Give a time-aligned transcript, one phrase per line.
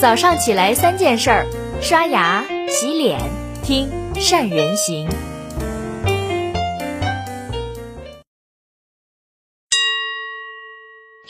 [0.00, 1.46] 早上起来三件事儿：
[1.82, 3.20] 刷牙、洗脸、
[3.62, 5.06] 听善人行。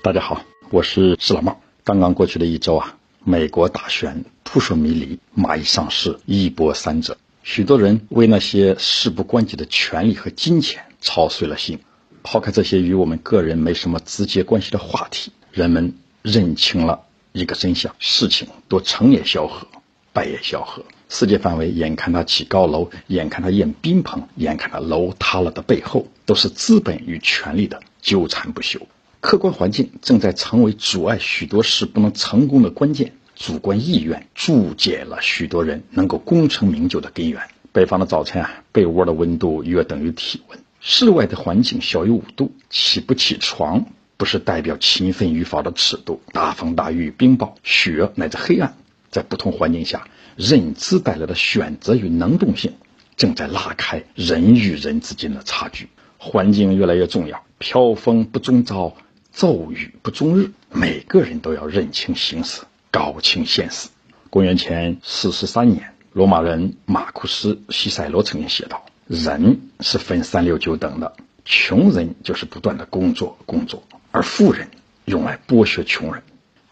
[0.05, 1.61] 大家好，我是施老茂。
[1.83, 11.81] 刚刚过去的一周啊，美国大选扑朔迷离，蚂蚁上市，一波三折，许多人为那些事不关己的权利和金钱操碎了心。
[12.23, 17.01] 抛开这些与我们个人没什么直接关系的话题，人们认清了。
[17.33, 19.67] 一个真相，事情都成也萧何，
[20.13, 20.85] 败也萧何。
[21.09, 28.81] 世界范围，眼看他起高楼，眼看它淹冰棚，眼看他楼塌了的背后，都是资本与权力的纠缠不休。
[29.21, 37.43] 客观环境正在成为阻碍许多事不能成功的关键，主观意愿注解了许多人能够功成名就的根源。
[37.73, 43.87] 北方的早晨啊，被窝的温度约等于体温，室外的环境小于五度，起不起床。
[44.21, 46.21] 不是代表勤奋与否的尺度。
[46.31, 48.75] 大风大雨、冰雹、雪乃至黑暗，
[49.11, 52.75] 在不同环境下，认知带来的选择与能动性，
[53.17, 55.89] 正在拉开人与人之间的差距。
[56.19, 58.95] 环境越来越重要，飘风不终朝，
[59.33, 60.51] 骤雨不终日。
[60.71, 62.61] 每个人都要认清形势，
[62.91, 63.89] 搞清现实。
[64.29, 73.83] 公元前四十三年，罗马人马库斯·西塞罗曾经写道：“人是分三六九等的，穷人就是不断的工作，工作。”
[74.13, 74.69] 而富人
[75.05, 76.23] 用来剥削穷人，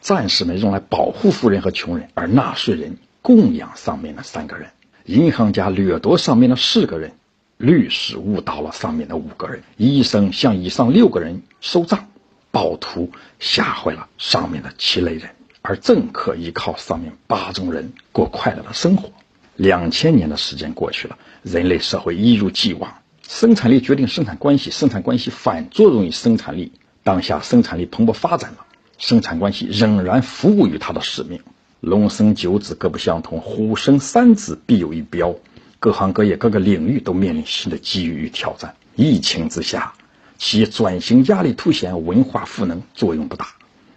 [0.01, 4.71] 战士们用来保护富人和穷人，而纳税人供养上面的三个人，
[5.05, 7.13] 银行家掠夺上面的四个人，
[7.57, 12.09] 律师误导了上面的五个人，医生向以上六个人收账，
[12.51, 15.31] 暴徒吓坏了上面的七类人，
[15.63, 19.11] 而政客依靠上面八种人过快乐的生活。
[19.55, 26.73] 两千年的时间过去了，人类社会一如既往，生产力决定生产关系，生产关系反作用于生产力。
[27.09, 28.67] 当下生产力蓬勃发展了，
[28.99, 31.41] 生产关系仍然服务于它的使命。
[31.81, 35.35] 龙生九子各不相同，虎生三子必有一彪。
[35.79, 38.75] 各行各业各个领域都面临新的机遇与挑战。
[38.95, 39.95] 疫情之下，
[40.37, 43.47] 企业转型压力凸显，文化赋能作用不大。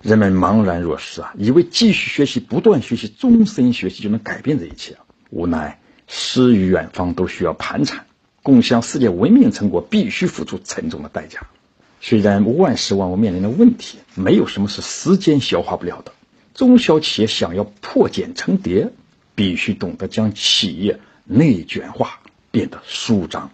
[0.02, 4.96] 人们茫然若失啊，以为继续学习、不断学习、终身学习就能改变这一切。
[5.32, 8.06] 无奈诗与远方都需要盘缠，
[8.42, 11.42] 共享世界文明成果必须付出沉重的代价。
[12.04, 16.12] 虽然万事万物面临的问题，没有什么是时间消化不了的。
[16.56, 18.92] 中小企业想要破茧成蝶，
[19.36, 22.20] 必须懂得将企业内卷化，
[22.50, 23.52] 变得舒张。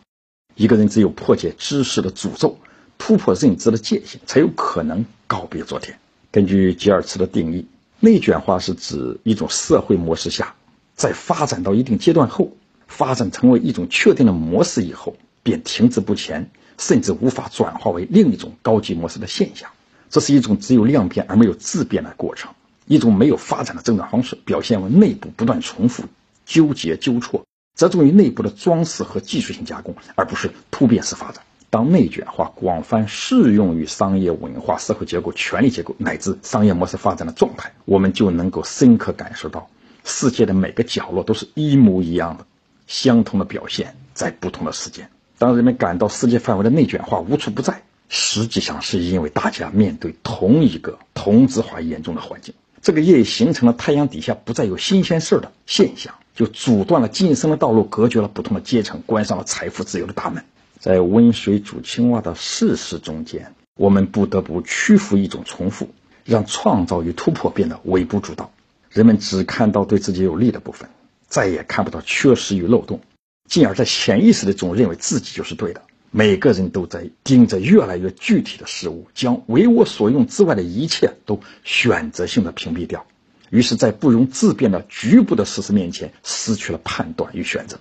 [0.56, 2.58] 一个人只有破解知识的诅咒，
[2.97, 6.00] 突破认知的界限，才有可能告别昨天。
[6.31, 7.68] 根据吉尔茨的定义，
[8.00, 10.56] 内卷化是指一种社会模式下，
[10.96, 12.56] 在发展到一定阶段后，
[12.88, 16.50] 发展成为一种确定的模式以后，便停滞不前。
[16.78, 19.70] 甚至无法转化为另一种高级模式的现象，
[20.10, 22.54] 这是一种只有量变而没有质变的过程，
[22.86, 26.04] 一种没有发展的增长方式，表现为内部不断重复、
[26.46, 27.46] 纠结、纠错，
[27.76, 31.44] 侧重于内部的装饰和技术性加工，而不是突变式发展。
[31.70, 39.70] 当内卷化广泛适用于商业文化、社会结构、权力结构乃至商业模式发展的状态，我们就能够深刻感受到，
[40.06, 42.46] 世界的每个角落都是一模一样的，
[42.88, 45.09] 相同的表现在不同的时间。
[45.38, 52.56] 当人们感到世界范围的内卷化无处不在，实际上是因为大家面对同一个同质化严重的环境。
[52.81, 60.44] 这个也形成了太阳底下不再有新鲜事儿的现象，就阻断了晋升的道路，隔绝了不同的阶层，关上了财富自由的大门。
[60.80, 65.90] 在温水煮青蛙的事实中间，我们不得不屈服一种重复，
[66.24, 68.52] 让创造与突破变得微不足道。
[68.90, 70.90] 人们只看到对自己有利的部分，
[71.28, 73.02] 再也看不到缺失与漏洞。
[73.47, 75.81] 进而，在潜意识里总认为自己就是对的。
[76.12, 83.06] 每个人都在盯着越来越具体的事物，将为我所用之外的一切都选择性的屏蔽掉。
[83.50, 87.80] 于是，在不容自辩的局部的事实面前，失去了判断与选择。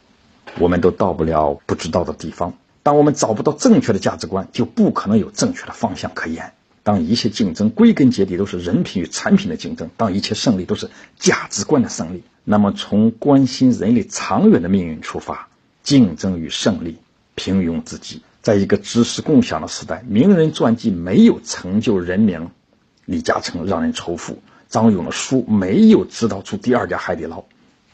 [0.58, 2.54] 我们都到不了不知道的地方。
[2.82, 6.52] 当我们找不到正确的价值观，就不可能有正确的方向可言。
[6.82, 15.48] 当一切竞争归根结底都是人品与产品的竞争，当一切胜利都是价值观的胜利，那么从关心人类长远的命运出发。
[15.86, 16.98] 竞争与胜利，
[17.36, 18.20] 平庸之极。
[18.42, 22.50] 在一个知识共享的时代，名人传记没有成就人名，
[23.04, 24.34] 李嘉诚让人仇富；
[24.68, 27.44] 张勇的书没有指导出第二家海底捞。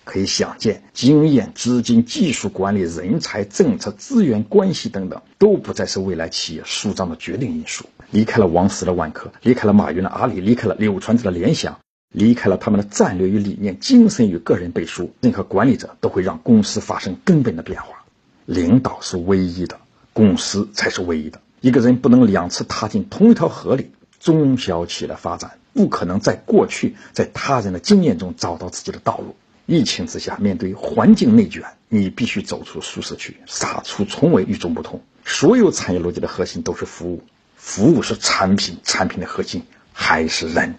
[0.05, 7.85] 可以想见，经验、资金、技术管理、人才、政策、资源、关系等等，都不再是未来企业舒张的决定因素。
[8.11, 11.79] 离开了王石的万科，离开了马云的阿里，离开了柳传志的联想。
[12.13, 18.05] 离开了他们的战略与理念、精神与个人背书，任何管理者都会让公司发生根本的变化。
[18.47, 19.79] 领导是唯一的，
[20.13, 21.41] 公司才是唯一的。
[21.61, 29.35] 一个人不能两次踏进同一条河里，中小企业的发展不可能在过去在他人的经验中找到自己的道路。
[29.65, 35.01] 疫情之下，面对环境内卷，你必须走出舒适区，杀出重围，与众不同。
[35.25, 37.23] 所有产业逻辑的核心都是服务，
[37.57, 39.63] 服务是产品，产品的核心
[39.93, 40.75] 还是人，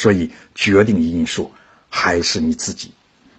[0.00, 1.50] 所以决定因素
[1.90, 2.92] 还是你自己。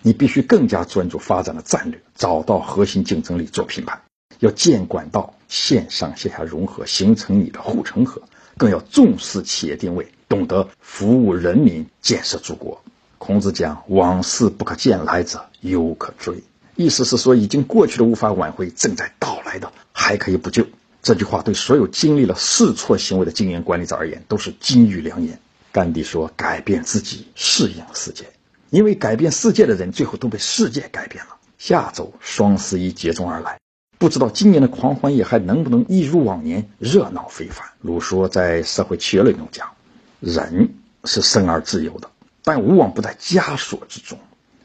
[0.04, 4.00] 你必须更加专注发展的战略，找到核心竞争力做品牌，
[4.38, 8.22] 要建管道，线上线下融合，形成你的护城河。
[8.58, 12.84] 更要重视企业定位，懂得服务人民，建设祖国。
[13.18, 16.44] 孔子讲：“往事不可见，来者犹可追。”
[16.76, 20.68] 意思是说，已经过去的无法挽回，正在到来的还可以补救。
[21.02, 25.40] 这句话对所有经历了试错行为的经营管理者而言，都是金玉良言。
[25.72, 28.26] 甘地说：“改变自己，适应世界。”
[28.70, 31.38] 因为改变世界的人，最后都被世界改变了。
[31.58, 33.60] 下周双十一接踵而来，
[33.98, 37.68] 不知道今年的狂欢夜还能不能一如往年热闹非凡。
[37.82, 39.68] 卢梭在《社会契约论》中讲
[40.20, 40.74] ：“人
[41.04, 42.10] 是生而自由的，
[42.44, 44.18] 但无往不在枷锁之中。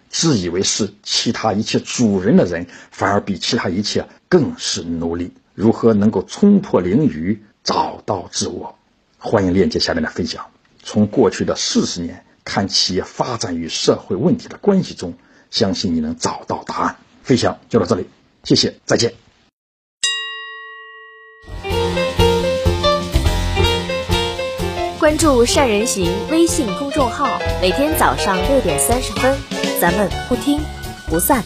[0.08, 5.32] 自以为是其他一切主人的人，反而比其他一切更是奴隶。
[5.54, 8.78] 如何能够冲破囹圄，找到自我？
[9.18, 10.46] 欢迎链接下面的分享。
[10.86, 15.14] 从过去的四十年。”看企业发展与社会问题的关系中，
[15.50, 16.96] 相信你能找到答案。
[17.24, 18.08] 分享就到这里，
[18.44, 19.12] 谢谢，再见。
[25.00, 27.26] 关注善人行微信公众号，
[27.60, 29.36] 每天早上六点三十分，
[29.80, 30.60] 咱们不听
[31.08, 31.42] 不散。